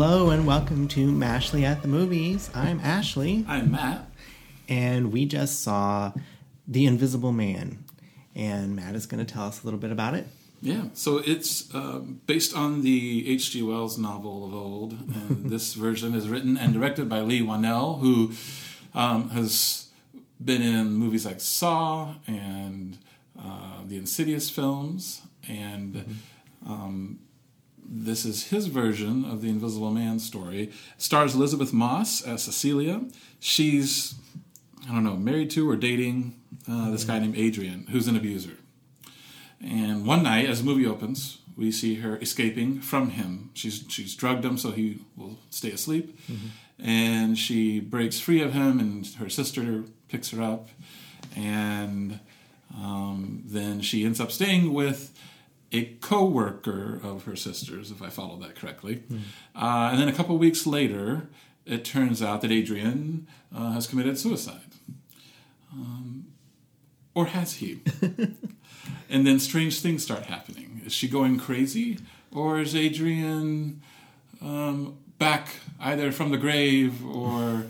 [0.00, 2.50] Hello and welcome to Mashley at the Movies.
[2.54, 4.08] I'm Ashley, I'm Matt.
[4.68, 6.12] and we just saw
[6.68, 7.82] The Invisible Man.
[8.32, 10.28] And Matt is going to tell us a little bit about it.
[10.62, 13.60] Yeah, so it's um, based on the H.G.
[13.62, 18.30] Wells novel of old, and this version is written and directed by Leigh Whannell, who
[18.94, 19.88] um, has
[20.42, 22.98] been in movies like Saw and
[23.36, 26.20] uh, the Insidious films, and
[26.64, 27.18] um,
[27.88, 30.64] this is his version of the Invisible Man story.
[30.64, 33.02] It stars Elisabeth Moss as Cecilia.
[33.40, 34.14] She's
[34.88, 36.34] I don't know, married to or dating
[36.68, 38.56] uh, this guy named Adrian, who's an abuser.
[39.60, 43.50] And one night, as the movie opens, we see her escaping from him.
[43.54, 46.18] She's she's drugged him so he will stay asleep,
[46.78, 48.78] and she breaks free of him.
[48.78, 50.68] And her sister picks her up,
[51.36, 52.20] and
[52.74, 55.12] um, then she ends up staying with
[55.72, 59.02] a co-worker of her sister's, if I follow that correctly.
[59.54, 61.28] Uh, and then a couple weeks later,
[61.66, 64.60] it turns out that Adrian uh, has committed suicide.
[65.72, 66.28] Um,
[67.14, 67.80] or has he?
[69.10, 70.80] and then strange things start happening.
[70.86, 71.98] Is she going crazy?
[72.32, 73.82] Or is Adrian
[74.40, 75.48] um, back
[75.80, 77.66] either from the grave or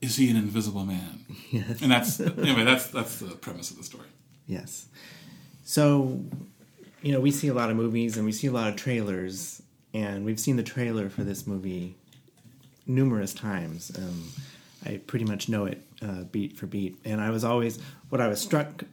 [0.00, 1.18] is he an invisible man?
[1.52, 1.82] Yes.
[1.82, 4.06] And that's, anyway, that's, that's the premise of the story.
[4.46, 4.86] Yes.
[5.64, 6.24] So,
[7.02, 9.60] you know, we see a lot of movies and we see a lot of trailers,
[9.92, 11.96] and we've seen the trailer for this movie
[12.86, 13.92] numerous times.
[13.96, 14.28] Um,
[14.84, 17.78] I pretty much know it uh, beat for beat, and I was always
[18.08, 18.84] what I was struck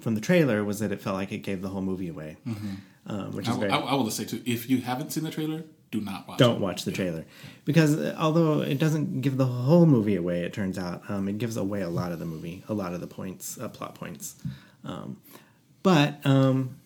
[0.00, 2.36] from the trailer was that it felt like it gave the whole movie away,
[3.06, 3.72] um, which I, is will- very.
[3.72, 6.38] I, I will just say too, if you haven't seen the trailer, do not watch
[6.38, 6.60] don't it.
[6.60, 7.24] watch the trailer
[7.64, 11.36] because uh, although it doesn't give the whole movie away it turns out um, it
[11.38, 14.36] gives away a lot of the movie a lot of the points uh, plot points
[14.84, 15.16] um,
[15.82, 16.76] but um,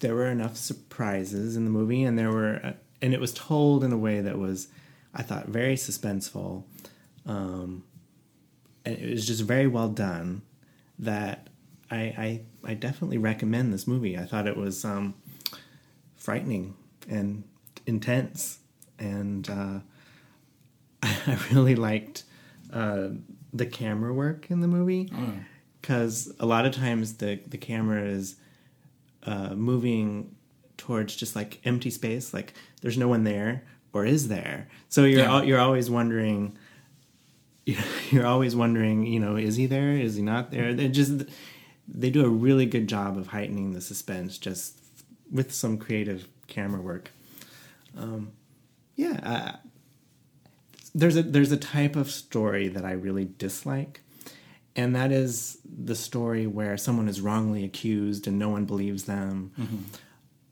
[0.00, 3.92] there were enough surprises in the movie and there were and it was told in
[3.92, 4.68] a way that was
[5.14, 6.64] i thought very suspenseful.
[7.26, 7.84] Um,
[8.84, 10.42] and it was just very well done
[10.98, 11.48] that
[11.90, 14.16] I, I i definitely recommend this movie.
[14.18, 15.14] I thought it was um,
[16.16, 16.74] frightening
[17.08, 17.44] and
[17.86, 18.58] intense
[18.98, 19.78] and uh,
[21.02, 22.24] i really liked
[22.72, 23.08] uh,
[23.52, 25.32] the camera work in the movie Oh,
[25.80, 28.36] because a lot of times the, the camera is
[29.30, 30.34] uh, moving
[30.76, 33.52] towards just like empty space like there's no one there
[33.92, 34.68] or is there.
[34.88, 35.32] So you're Yeah.
[35.34, 36.56] al- you're always wondering
[38.10, 39.92] you're always wondering you know is he there?
[39.92, 40.72] Is he not there?
[40.74, 41.24] They just
[42.00, 44.78] they do a really good job of heightening the suspense just
[45.30, 47.10] with some creative camera work.
[47.96, 48.32] Um,
[48.96, 49.56] yeah uh,
[50.94, 54.00] there's a there's a type of story that I really dislike
[54.78, 59.50] and that is the story where someone is wrongly accused and no one believes them.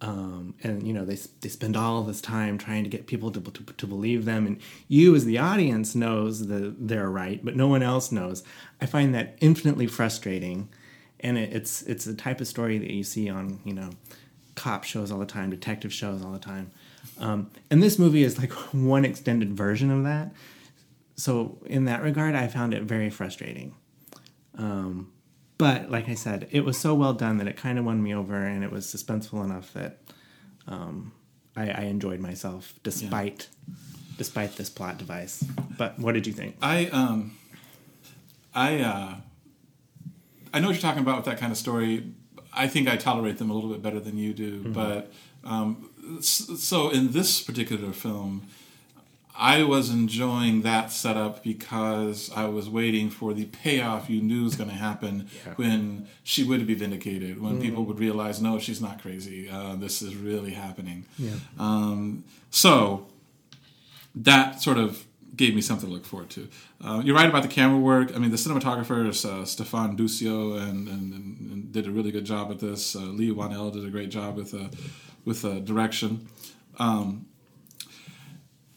[0.00, 3.40] Um, and you know they, they spend all this time trying to get people to,
[3.40, 4.44] to, to believe them.
[4.46, 8.42] And you as the audience knows that they're right but no one else knows.
[8.80, 10.68] I find that infinitely frustrating.
[11.20, 13.90] And it, it's it's a type of story that you see on you know
[14.56, 16.72] cop shows all the time detective shows all the time.
[17.20, 20.32] Um, and this movie is like one extended version of that.
[21.14, 23.74] So in that regard i found it very frustrating
[24.58, 25.12] um,
[25.58, 28.14] but like I said, it was so well done that it kind of won me
[28.14, 29.98] over, and it was suspenseful enough that
[30.66, 31.12] um,
[31.56, 33.48] I, I enjoyed myself despite
[34.18, 35.44] despite this plot device.
[35.76, 36.56] But what did you think?
[36.62, 37.36] I um,
[38.54, 39.14] I uh,
[40.52, 42.12] I know what you're talking about with that kind of story.
[42.52, 45.12] I think I tolerate them a little bit better than you do, but
[45.44, 45.90] um,
[46.20, 48.48] so in this particular film,
[49.38, 54.56] I was enjoying that setup because I was waiting for the payoff you knew was
[54.56, 55.54] going to happen Yeah.
[55.54, 59.48] when she would be vindicated, when people would realize, no, she's not crazy.
[59.48, 61.04] Uh, this is really happening.
[61.18, 61.34] Yeah.
[61.58, 63.06] Um, so
[64.14, 65.04] that sort of
[65.36, 66.48] gave me something to look forward to.
[66.82, 68.14] Uh, you're right about the camera work.
[68.14, 72.10] I mean, the cinematographer is uh, Stefan Duscio and, and, and, and did a really
[72.10, 72.96] good job at this.
[72.96, 74.68] Uh, Leigh Whannell did a great job with uh,
[75.26, 76.28] with uh, direction.
[76.78, 77.26] Um,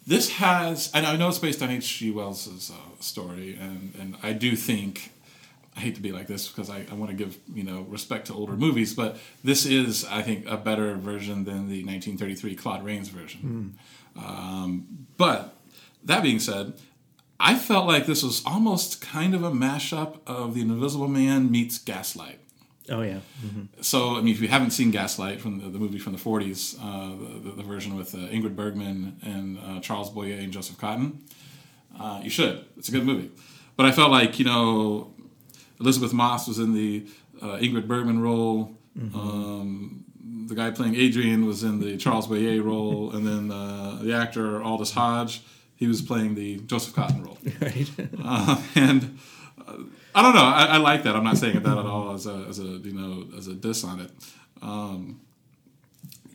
[0.10, 2.10] this has, and I know it's based on H.G.
[2.10, 5.12] Wells' uh, story, and, and I do think,
[5.78, 8.26] I hate to be like this because I, I want to give you know respect
[8.28, 12.84] to older movies, but this is, I think, a better version than the 1933 Claude
[12.84, 13.78] Rains version.
[14.18, 15.56] Um, but
[16.04, 16.74] that being said,
[17.40, 21.78] I felt like this was almost kind of a mashup of The Invisible Man meets
[21.78, 22.40] Gaslight.
[22.90, 23.20] Oh yeah,
[23.82, 26.76] So, I mean, if you haven't seen Gaslight from the, the movie from the 40s,
[26.82, 31.20] uh, the, the version with uh, Ingrid Bergman and uh, Charles Boyer and Joseph Cotten,
[32.00, 32.66] uh, you should.
[32.78, 33.32] It's a good movie.
[33.76, 35.14] But I felt like, you know,
[35.80, 37.06] Elisabeth Moss was in the
[37.42, 38.76] uh, Ingrid Bergman role.
[39.14, 40.04] Um,
[40.48, 44.62] the guy playing Adrian was in the Charles Boyer role, and then uh, the actor
[44.62, 45.42] Aldis Hodge,
[45.76, 47.38] he was playing the Joseph Cotten role.
[47.62, 47.90] Right.
[48.24, 49.20] Uh, and
[50.16, 50.44] I don't know.
[50.44, 51.16] I, I, like that.
[51.16, 53.84] I'm not saying that at all as a, as a you know as a diss
[53.84, 54.12] on it.
[54.62, 55.22] Um,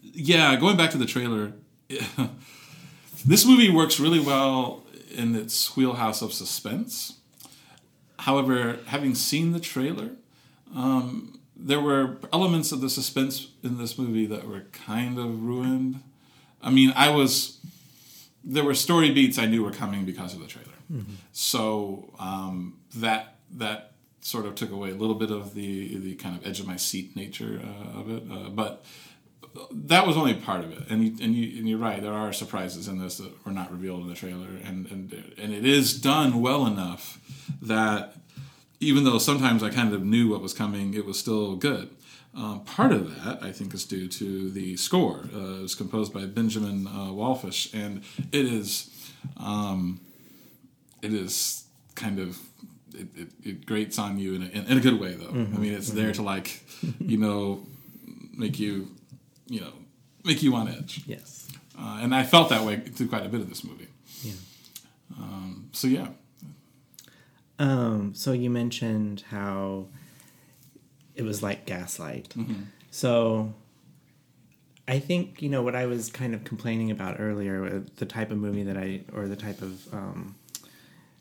[0.02, 1.52] yeah, going back to the trailer,
[3.26, 7.18] this movie works really well in its wheelhouse of suspense.
[8.20, 10.10] However, having seen the trailer,
[10.74, 16.02] um, there were elements of the suspense in this movie that were kind of ruined.
[16.62, 17.58] I mean, I was
[18.44, 21.14] there were story beats I knew were coming because of the trailer, mm-hmm.
[21.32, 26.36] so um, that that sort of took away a little bit of the the kind
[26.36, 28.22] of edge of my seat nature uh, of it.
[28.30, 28.84] Uh, but
[29.70, 32.02] that was only part of it, and you, and you and you're right.
[32.02, 35.52] There are surprises in this that were not revealed in the trailer, and and and
[35.52, 37.20] it is done well enough
[37.62, 38.16] that
[38.80, 41.90] even though sometimes I kind of knew what was coming, it was still good.
[42.36, 45.28] Um, part of that, I think, is due to the score.
[45.32, 47.12] Uh, it was composed by Benjamin uh,
[47.72, 48.02] and
[48.32, 48.90] it is,
[49.36, 50.00] um,
[51.04, 51.64] it is
[51.94, 52.38] kind of,
[52.94, 55.26] it, it, it grates on you in a, in, in a good way, though.
[55.26, 55.54] Mm-hmm.
[55.54, 55.98] I mean, it's mm-hmm.
[55.98, 56.62] there to like,
[56.98, 57.66] you know,
[58.32, 58.88] make you,
[59.46, 59.72] you know,
[60.24, 61.02] make you on edge.
[61.06, 61.48] Yes.
[61.78, 63.88] Uh, and I felt that way through quite a bit of this movie.
[64.22, 64.32] Yeah.
[65.18, 66.08] Um, so yeah,
[67.58, 69.86] um, so you mentioned how
[71.14, 72.30] it was like gaslight.
[72.30, 72.62] Mm-hmm.
[72.90, 73.54] So
[74.88, 78.30] I think you know what I was kind of complaining about earlier, uh, the type
[78.30, 80.34] of movie that I or the type of um,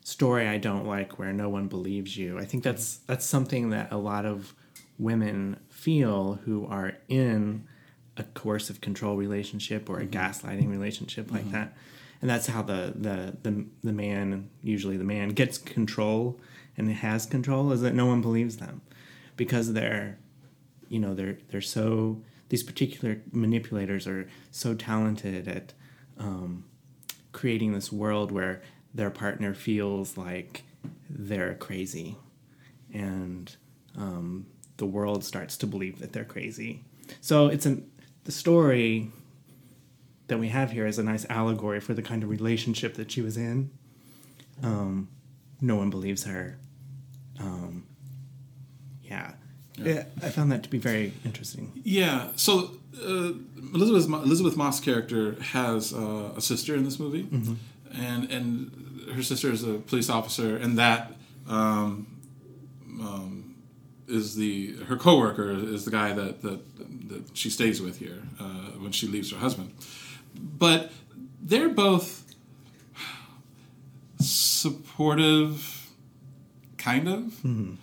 [0.04, 2.38] story I don't like, where no one believes you.
[2.38, 4.54] I think that's that's something that a lot of
[4.98, 7.68] women feel who are in
[8.18, 10.20] a coercive control relationship or a mm-hmm.
[10.20, 11.54] gaslighting relationship like mm-hmm.
[11.54, 11.74] that
[12.22, 16.40] and that's how the, the the the man usually the man gets control
[16.78, 18.82] and has control is that no one believes them
[19.36, 20.18] because they're
[20.90, 25.74] you know they're they're so these particular manipulators are so talented at
[26.20, 26.64] um,
[27.32, 28.62] creating this world where
[28.94, 30.64] their partner feels like
[31.10, 32.18] they're crazy
[32.94, 33.56] and
[33.98, 34.46] um,
[34.78, 36.84] the world starts to believe that they're crazy
[37.22, 37.90] so it's an
[38.24, 39.12] the story
[40.28, 43.22] that we have here is a nice allegory for the kind of relationship that she
[43.22, 43.70] was in.
[44.62, 45.10] Um,
[45.60, 46.58] no one believes her.
[47.40, 47.86] Um,
[49.04, 49.34] yeah.
[49.78, 50.06] yeah.
[50.22, 51.72] I found that to be very interesting.
[51.84, 52.30] Yeah.
[52.36, 53.34] So uh,
[53.74, 57.56] Elisabeth Elisabeth Moss character has uh, a sister in this movie, mm-hmm.
[57.94, 61.14] And and her sister is a police officer, and that
[61.48, 62.08] um,
[63.00, 63.56] um,
[64.08, 68.72] is the her coworker is the guy that that, that she stays with here uh,
[68.80, 69.74] when she leaves her husband
[70.36, 70.92] but
[71.42, 72.36] they're both
[74.20, 75.92] supportive,
[76.78, 77.22] kind of.
[77.44, 77.74] Mm-hmm.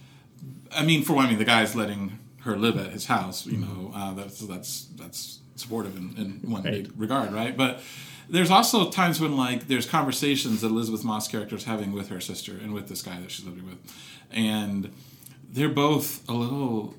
[0.72, 3.46] I mean, for one, I mean, the guy's letting her live at his house.
[3.46, 6.86] You know, uh, that's that's that's supportive in, in one right.
[6.96, 7.56] regard, right?
[7.56, 7.80] But
[8.30, 12.20] there's also times when like there's conversations that Elisabeth Moss character is having with her
[12.20, 13.78] sister and with this guy that she's living with,
[14.30, 14.92] and
[15.52, 16.94] they're both a little,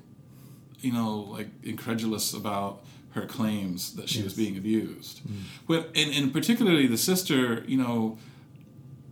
[0.80, 4.24] you know, like incredulous about her claims that she yes.
[4.24, 5.20] was being abused.
[5.26, 5.42] Mm.
[5.66, 8.18] But and, and particularly the sister, you know,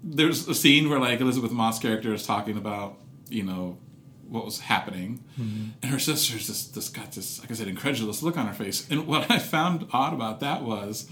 [0.03, 3.79] there's a scene where like Elisabeth Moss character is talking about, you know,
[4.29, 5.71] what was happening, mm-hmm.
[5.83, 8.87] and her sister's just, just got this, like I said, incredulous look on her face.
[8.89, 11.11] And what I found odd about that was,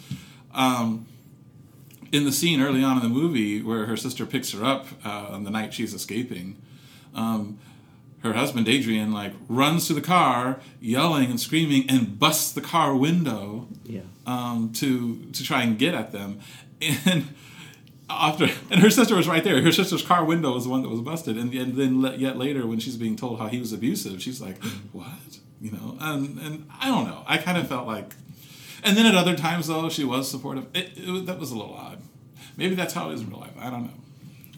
[0.58, 1.06] um,
[2.12, 5.28] in the scene early on in the movie where her sister picks her up uh,
[5.30, 6.60] on the night she's escaping.
[7.14, 7.58] Um,
[8.22, 12.94] her husband Adrian like runs to the car, yelling and screaming, and busts the car
[12.94, 13.68] window.
[13.84, 14.00] Yeah.
[14.26, 16.40] Um, to to try and get at them,
[17.06, 17.34] and
[18.10, 19.62] after and her sister was right there.
[19.62, 22.66] Her sister's car window was the one that was busted, and, and then yet later
[22.66, 24.98] when she's being told how he was abusive, she's like, mm-hmm.
[24.98, 27.22] "What?" You know, and and I don't know.
[27.26, 28.14] I kind of felt like,
[28.82, 30.66] and then at other times though she was supportive.
[30.74, 32.00] It, it, that was a little odd.
[32.56, 33.54] Maybe that's how it is in real life.
[33.58, 33.90] I don't know.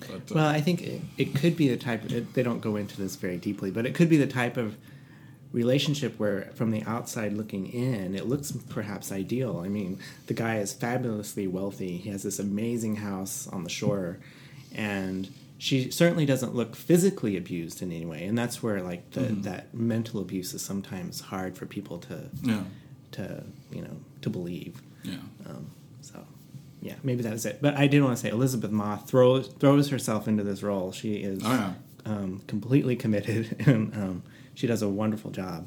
[0.00, 2.02] But, uh, well, I think it, it, could be the type.
[2.02, 4.76] They don't go into this very deeply, but it could be the type of
[5.52, 9.60] relationship where, from the outside looking in, it looks perhaps ideal.
[9.64, 11.98] I mean, the guy is fabulously wealthy.
[11.98, 14.18] He has this amazing house on the shore,
[14.74, 18.24] and she certainly doesn't look physically abused in any way.
[18.24, 19.42] And that's where like the, mm-hmm.
[19.42, 22.62] that mental abuse is sometimes hard for people to yeah.
[23.12, 24.80] To you know to believe.
[25.02, 25.14] Yeah.
[25.48, 26.24] Um, so
[26.82, 27.58] yeah, maybe that was it.
[27.60, 30.92] But I did want to say Elisabeth Moss throws throws herself into this role.
[30.92, 31.72] She is oh, yeah.
[32.06, 34.22] um, completely committed, and um,
[34.54, 35.66] she does a wonderful job.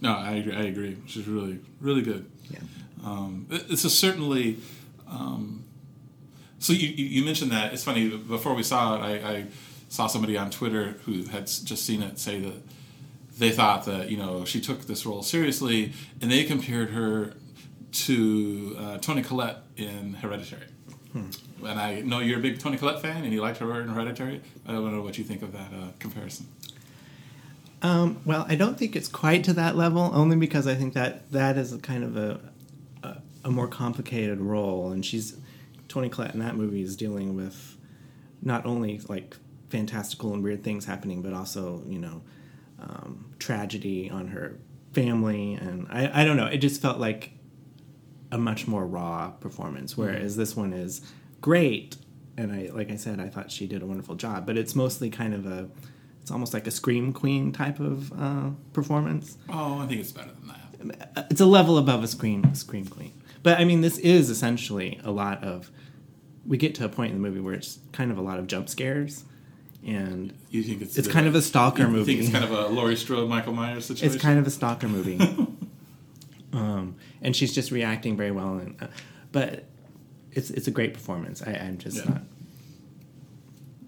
[0.00, 0.54] No, I agree.
[0.54, 0.96] I agree.
[1.06, 2.30] She's really really good.
[2.50, 2.60] Yeah.
[3.04, 4.58] Um, it's a certainly.
[5.08, 5.64] Um,
[6.58, 8.08] so you you mentioned that it's funny.
[8.08, 9.46] Before we saw it, I, I
[9.88, 12.54] saw somebody on Twitter who had just seen it say that
[13.38, 17.34] they thought that you know she took this role seriously, and they compared her
[17.92, 20.66] to uh, Toni Collette in Hereditary.
[21.12, 21.30] Hmm.
[21.64, 24.40] And I know you're a big Toni Collette fan, and you liked her in Hereditary.
[24.66, 26.48] I don't know what you think of that uh, comparison.
[27.82, 31.30] Um, well, I don't think it's quite to that level, only because I think that
[31.32, 32.40] that is a kind of a,
[33.02, 35.36] a, a more complicated role, and she's
[35.86, 37.76] Toni Collette in that movie is dealing with
[38.42, 39.36] not only like
[39.68, 42.22] fantastical and weird things happening, but also you know
[42.78, 44.58] um, tragedy on her
[44.92, 46.46] family, and I, I don't know.
[46.46, 47.32] It just felt like
[48.30, 50.40] a much more raw performance, whereas mm-hmm.
[50.40, 51.00] this one is
[51.40, 51.96] great.
[52.36, 55.08] And I, like I said, I thought she did a wonderful job, but it's mostly
[55.08, 55.68] kind of a,
[56.20, 59.38] it's almost like a scream queen type of uh, performance.
[59.48, 60.48] Oh, I think it's better than
[60.88, 61.28] that.
[61.30, 63.12] It's a level above a scream scream queen,
[63.42, 65.70] but I mean, this is essentially a lot of.
[66.46, 68.46] We get to a point in the movie where it's kind of a lot of
[68.46, 69.24] jump scares,
[69.86, 72.16] and you think it's it's kind of a stalker movie.
[72.16, 74.14] think it's kind of a Laurie Strode, Michael Myers situation.
[74.14, 75.18] It's kind of a stalker movie.
[76.52, 78.58] um, and she's just reacting very well.
[78.58, 78.86] And, uh,
[79.32, 79.64] but
[80.32, 81.42] it's it's a great performance.
[81.42, 82.10] I, am just yeah.
[82.10, 82.22] not.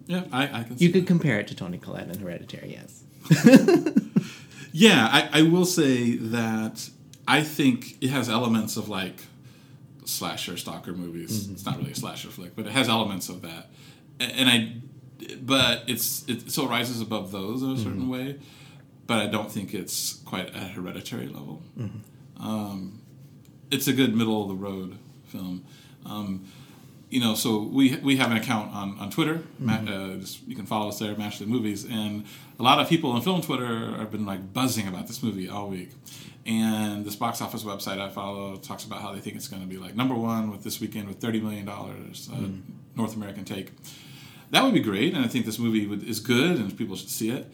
[0.07, 0.79] Yeah, I, I can.
[0.79, 1.09] You could that.
[1.09, 3.03] compare it to Toni Collette in Hereditary, yes.
[4.73, 6.88] yeah, I, I will say that
[7.26, 9.23] I think it has elements of like
[10.05, 11.45] slasher stalker movies.
[11.45, 11.55] Mm-hmm.
[11.55, 13.71] It's not really a slasher flick, but it has elements of that.
[14.21, 14.75] And I,
[15.40, 18.11] but it's it still rises above those in a certain mm-hmm.
[18.11, 18.38] way.
[19.06, 21.62] But I don't think it's quite at hereditary level.
[21.78, 22.42] Mm-hmm.
[22.44, 23.02] Um,
[23.70, 25.64] it's a good middle of the road film.
[26.04, 26.46] Um,
[27.08, 29.42] you know, so we we have an account on, on Twitter.
[29.62, 29.88] Mm-hmm.
[29.88, 32.25] Uh, just, you can follow us there, Mashley Movies, and
[32.58, 35.68] a lot of people on film Twitter have been like buzzing about this movie all
[35.68, 35.90] week.
[36.44, 39.68] And this box office website I follow talks about how they think it's going to
[39.68, 42.61] be like number one with this weekend with thirty million dollars uh, mm-hmm.
[42.96, 43.70] North American take.
[44.50, 47.11] That would be great, and I think this movie would, is good, and people should
[47.11, 47.50] see it.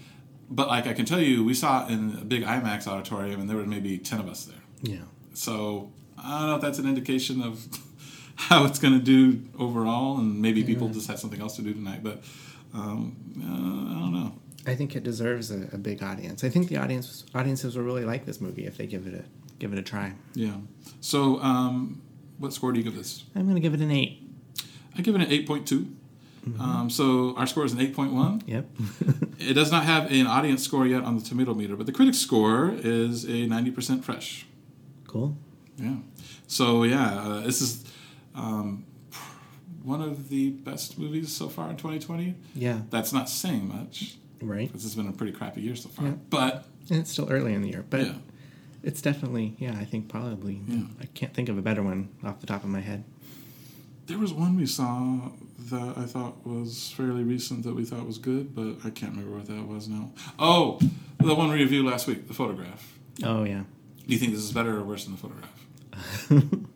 [0.50, 3.48] But like I can tell you, we saw it in a big IMAX auditorium, and
[3.48, 4.60] there were maybe ten of us there.
[4.82, 5.04] Yeah.
[5.34, 7.66] So I don't know if that's an indication of
[8.36, 10.66] how it's going to do overall, and maybe yeah.
[10.66, 12.02] people just had something else to do tonight.
[12.02, 12.22] But
[12.74, 14.34] um, uh, I don't know.
[14.66, 16.44] I think it deserves a, a, big audience.
[16.44, 19.24] I think the audience audiences will really like this movie if they give it a
[19.58, 20.12] give it a try.
[20.34, 20.56] Yeah.
[21.00, 22.02] So, um,
[22.38, 23.24] what score do you give this?
[23.34, 24.20] I'm going to give it an eight.
[24.96, 25.88] I give it an eight point two.
[26.46, 26.60] Mm-hmm.
[26.60, 28.42] Um, so our score is an 8.1.
[28.46, 28.66] Yep.
[29.38, 32.14] it does not have an audience score yet on the tomato meter, but the critic
[32.14, 34.46] score is a 90% fresh.
[35.06, 35.36] Cool.
[35.76, 35.96] Yeah.
[36.46, 37.84] So yeah, uh, this is
[38.34, 38.84] um,
[39.82, 42.34] one of the best movies so far in 2020.
[42.54, 42.82] Yeah.
[42.90, 44.16] That's not saying much.
[44.40, 44.66] Right.
[44.66, 46.06] Because it's been a pretty crappy year so far.
[46.06, 46.14] Yeah.
[46.28, 48.14] But and it's still early in the year, but yeah.
[48.82, 49.76] it's definitely yeah.
[49.78, 50.84] I think probably yeah.
[51.00, 53.04] I can't think of a better one off the top of my head.
[54.06, 55.30] There was one we saw
[55.70, 59.36] that I thought was fairly recent that we thought was good, but I can't remember
[59.36, 60.12] what that was now.
[60.38, 60.78] Oh,
[61.18, 62.98] the one we reviewed last week, the photograph.
[63.24, 63.62] Oh yeah.
[64.06, 66.68] Do you think this is better or worse than the photograph?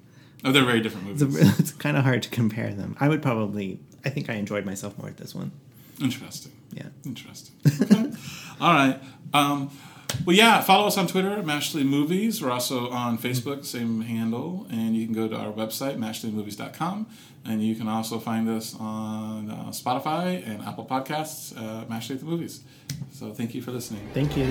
[0.45, 1.37] oh, they're very different movies.
[1.49, 2.97] It's, it's kind of hard to compare them.
[3.01, 3.81] I would probably.
[4.05, 5.51] I think I enjoyed myself more at this one.
[6.01, 6.53] Interesting.
[6.73, 6.89] Yeah.
[7.05, 7.55] Interesting.
[7.83, 8.13] Okay.
[8.61, 9.01] All right.
[9.35, 9.71] Um,
[10.25, 12.43] well, yeah, follow us on Twitter, Mashley Movies.
[12.43, 14.67] We're also on Facebook, same handle.
[14.71, 17.07] And you can go to our website, mashleymovies.com.
[17.45, 22.21] And you can also find us on uh, Spotify and Apple Podcasts, uh, Mashley at
[22.21, 22.63] the Movies.
[23.13, 24.09] So thank you for listening.
[24.13, 24.47] Thank you.